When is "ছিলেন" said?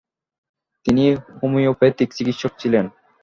2.61-2.85